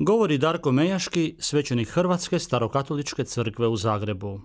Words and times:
Govori 0.00 0.38
Darko 0.38 0.72
Mejaški, 0.72 1.34
svećenik 1.38 1.88
Hrvatske 1.88 2.38
starokatoličke 2.38 3.24
crkve 3.24 3.68
u 3.68 3.76
Zagrebu. 3.76 4.40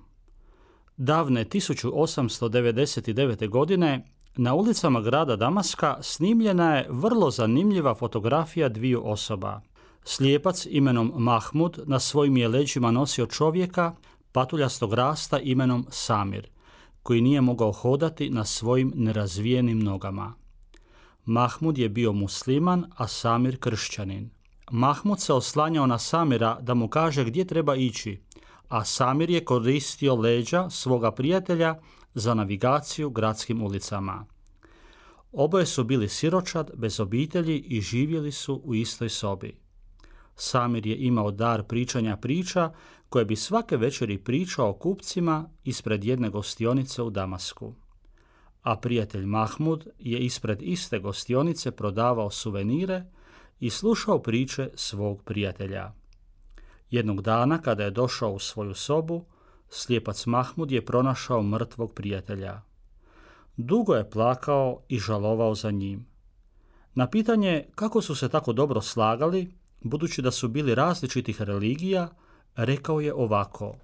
Davne 0.98 1.46
1899. 1.46 3.50
godine 3.50 4.06
na 4.36 4.54
ulicama 4.54 5.02
grada 5.02 5.36
Damaska 5.36 5.98
snimljena 6.02 6.76
je 6.76 6.88
vrlo 6.90 7.32
zanimljiva 7.32 7.96
fotografija 7.96 8.70
dviju 8.70 9.02
osoba. 9.06 9.62
Slijepac 10.04 10.68
imenom 10.70 11.14
Mahmud 11.16 11.80
na 11.86 12.00
svojim 12.00 12.38
je 12.38 12.48
leđima 12.48 12.92
nosio 12.92 13.26
čovjeka 13.26 13.96
patuljastog 14.32 14.94
rasta 14.94 15.40
imenom 15.40 15.86
Samir, 15.90 16.48
koji 17.04 17.22
nije 17.22 17.42
mogao 17.42 17.72
hodati 17.72 18.30
na 18.30 18.46
svojim 18.46 18.94
nerazvijenim 18.96 19.80
nogama. 19.80 20.34
Mahmud 21.26 21.78
je 21.78 21.90
bio 21.90 22.14
musliman, 22.14 22.86
a 22.96 23.08
Samir 23.08 23.60
kršćanin. 23.60 24.43
Mahmud 24.76 25.22
se 25.22 25.34
oslanjao 25.34 25.88
na 25.88 25.98
Samira 26.00 26.58
da 26.62 26.74
mu 26.74 26.88
kaže 26.88 27.24
gdje 27.24 27.46
treba 27.46 27.76
ići, 27.76 28.22
a 28.68 28.86
Samir 28.86 29.30
je 29.30 29.46
koristio 29.46 30.16
leđa 30.16 30.70
svoga 30.70 31.12
prijatelja 31.12 31.80
za 32.14 32.34
navigaciju 32.34 33.10
gradskim 33.10 33.62
ulicama. 33.62 34.26
Oboje 35.32 35.66
su 35.66 35.84
bili 35.84 36.10
siročad, 36.10 36.72
bez 36.76 37.00
obitelji 37.00 37.58
i 37.60 37.82
živjeli 37.82 38.32
su 38.32 38.62
u 38.64 38.76
istoj 38.76 39.10
sobi. 39.10 39.58
Samir 40.36 40.88
je 40.88 40.98
imao 40.98 41.32
dar 41.32 41.64
pričanja 41.64 42.18
priča 42.18 42.72
koje 43.10 43.26
bi 43.26 43.36
svake 43.36 43.78
večeri 43.78 44.18
pričao 44.18 44.74
kupcima 44.74 45.50
ispred 45.64 46.04
jedne 46.04 46.30
gostionice 46.30 47.02
u 47.02 47.10
Damasku. 47.10 47.74
A 48.62 48.78
prijatelj 48.78 49.26
Mahmud 49.26 49.88
je 50.00 50.20
ispred 50.20 50.62
iste 50.62 51.00
gostionice 51.00 51.72
prodavao 51.72 52.30
suvenire 52.30 53.06
i 53.64 53.70
slušao 53.70 54.20
priče 54.20 54.70
svog 54.76 55.22
prijatelja. 55.24 55.92
Jednog 56.90 57.22
dana 57.22 57.62
kada 57.62 57.84
je 57.84 57.92
došao 57.92 58.32
u 58.32 58.40
svoju 58.40 58.74
sobu, 58.74 59.26
slijepac 59.70 60.26
Mahmud 60.26 60.72
je 60.72 60.86
pronašao 60.86 61.44
mrtvog 61.44 61.94
prijatelja. 61.94 62.62
Dugo 63.58 63.96
je 63.96 64.10
plakao 64.10 64.80
i 64.88 65.00
žalovao 65.00 65.56
za 65.56 65.72
njim. 65.72 66.06
Na 66.96 67.10
pitanje 67.10 67.66
kako 67.76 68.02
su 68.02 68.16
se 68.16 68.30
tako 68.30 68.54
dobro 68.54 68.82
slagali, 68.82 69.54
budući 69.82 70.22
da 70.22 70.32
su 70.32 70.48
bili 70.48 70.76
različitih 70.76 71.42
religija, 71.42 72.10
rekao 72.56 73.02
je 73.02 73.14
ovako. 73.14 73.76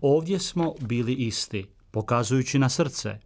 Ovdje 0.00 0.38
smo 0.38 0.74
bili 0.80 1.14
isti, 1.14 1.66
pokazujući 1.90 2.58
na 2.58 2.68
srce. 2.68 3.18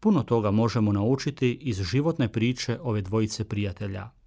Puno 0.00 0.22
toga 0.22 0.50
možemo 0.50 0.92
naučiti 0.92 1.52
iz 1.52 1.82
životne 1.82 2.28
priče 2.32 2.78
ove 2.82 3.02
dvojice 3.02 3.44
prijatelja. 3.44 4.19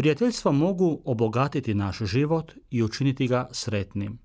Prijateljstva 0.00 0.52
mogu 0.52 1.02
obogatiti 1.04 1.74
naš 1.74 1.98
život 1.98 2.52
i 2.70 2.82
učiniti 2.82 3.26
ga 3.26 3.48
sretnim. 3.52 4.18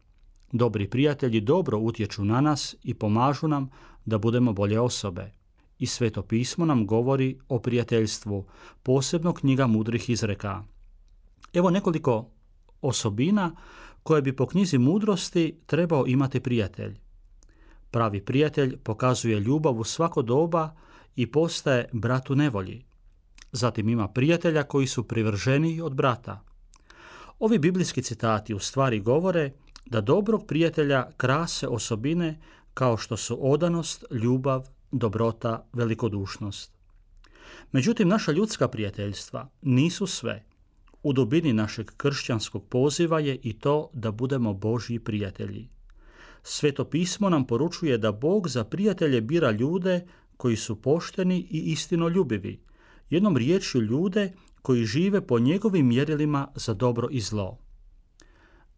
Dobri 0.52 0.90
prijatelji 0.90 1.42
dobro 1.42 1.78
utječu 1.78 2.26
na 2.26 2.42
nas 2.42 2.76
i 2.84 2.94
pomažu 2.94 3.48
nam 3.48 3.70
da 4.06 4.18
budemo 4.18 4.53
bolje 4.53 4.80
osobe. 4.80 5.31
I 5.80 5.86
sveto 5.86 6.22
pismo 6.22 6.66
nam 6.66 6.88
govori 6.88 7.40
o 7.50 7.59
prijateljstvu, 7.59 8.46
posebno 8.84 9.34
knjiga 9.34 9.68
mudrih 9.68 10.09
izreka. 10.09 10.63
Evo 11.53 11.69
nekoliko 11.69 12.30
osobina 12.81 13.56
koje 14.03 14.22
bi 14.22 14.36
po 14.36 14.46
knjizi 14.46 14.78
mudrosti 14.78 15.59
trebao 15.66 16.07
imati 16.07 16.40
prijatelj. 16.40 17.00
Pravi 17.92 18.25
prijatelj 18.25 18.78
pokazuje 18.78 19.40
ljubav 19.40 19.80
u 19.80 19.84
svako 19.84 20.22
doba 20.22 20.75
i 21.16 21.31
postaje 21.31 21.90
bratu 21.94 22.36
nevolji. 22.36 22.86
Zatim 23.56 23.90
ima 23.90 24.08
prijatelja 24.08 24.64
koji 24.64 24.88
su 24.88 25.04
privrženiji 25.08 25.82
od 25.82 25.94
brata. 25.94 26.44
Ovi 27.40 27.60
biblijski 27.60 28.02
citati 28.02 28.54
u 28.54 28.60
stvari 28.60 29.00
govore 29.00 29.52
da 29.86 30.02
dobrog 30.02 30.48
prijatelja 30.48 31.08
krase 31.18 31.68
osobine 31.68 32.40
kao 32.74 32.98
što 32.98 33.18
su 33.18 33.52
odanost, 33.52 34.06
ljubav, 34.12 34.68
dobrota, 34.92 35.68
velikodušnost. 35.74 36.72
Međutim, 37.72 38.08
naša 38.08 38.32
ljudska 38.32 38.68
prijateljstva 38.68 39.50
nisu 39.62 40.08
sve. 40.08 40.44
U 41.04 41.14
dubini 41.14 41.54
našeg 41.54 41.92
kršćanskog 41.98 42.66
poziva 42.70 43.20
je 43.20 43.40
i 43.44 43.60
to 43.60 43.90
da 43.94 44.12
budemo 44.12 44.54
Božji 44.54 45.00
prijatelji. 45.00 45.70
Sveto 46.44 46.86
pismo 46.86 47.30
nam 47.30 47.48
poručuje 47.48 47.98
da 47.98 48.12
Bog 48.12 48.50
za 48.50 48.64
prijatelje 48.64 49.22
bira 49.22 49.52
ljude 49.52 50.08
koji 50.38 50.56
su 50.56 50.82
pošteni 50.82 51.48
i 51.50 51.72
istinoljubivi, 51.72 52.66
jednom 53.10 53.38
riječju 53.38 53.82
ljude 53.82 54.34
koji 54.62 54.86
žive 54.86 55.28
po 55.28 55.40
njegovim 55.40 55.88
mjerilima 55.88 56.48
za 56.56 56.74
dobro 56.74 57.08
i 57.12 57.20
zlo. 57.20 57.58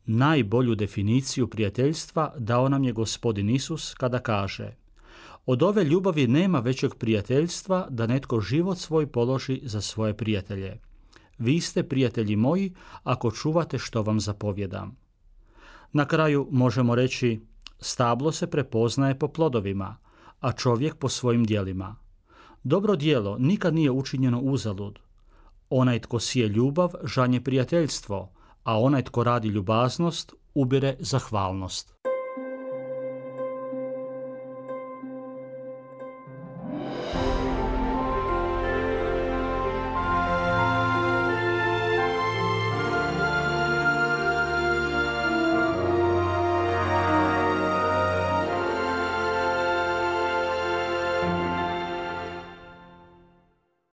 Najbolju 0.05 0.75
definiciju 0.75 1.47
prijateljstva 1.47 2.33
dao 2.37 2.69
nam 2.69 2.83
je 2.83 2.93
gospodin 2.93 3.49
Isus 3.49 3.93
kada 3.93 4.19
kaže 4.19 4.75
Od 5.45 5.63
ove 5.63 5.83
ljubavi 5.83 6.27
nema 6.27 6.59
većeg 6.59 6.95
prijateljstva 6.95 7.87
da 7.89 8.07
netko 8.07 8.39
život 8.41 8.77
svoj 8.77 9.07
položi 9.07 9.61
za 9.63 9.81
svoje 9.81 10.17
prijatelje. 10.17 10.79
Vi 11.37 11.61
ste 11.61 11.83
prijatelji 11.83 12.35
moji 12.35 12.73
ako 13.03 13.31
čuvate 13.31 13.79
što 13.79 14.01
vam 14.01 14.19
zapovjedam. 14.19 14.97
Na 15.93 16.05
kraju 16.05 16.47
možemo 16.51 16.95
reći 16.95 17.41
stablo 17.79 18.31
se 18.31 18.47
prepoznaje 18.47 19.19
po 19.19 19.27
plodovima, 19.27 19.97
a 20.39 20.51
čovjek 20.51 20.95
po 20.95 21.09
svojim 21.09 21.43
dijelima. 21.43 21.95
Dobro 22.69 22.95
dijelo 22.95 23.37
nikad 23.39 23.73
nije 23.75 23.91
učinjeno 23.91 24.39
uzalud. 24.39 24.99
Onaj 25.69 25.99
tko 25.99 26.19
sije 26.19 26.47
ljubav 26.47 26.91
žanje 27.03 27.41
prijateljstvo, 27.41 28.29
a 28.63 28.79
onaj 28.79 29.03
tko 29.03 29.23
radi 29.23 29.47
ljubaznost 29.47 30.33
ubire 30.53 30.95
zahvalnost. 30.99 31.93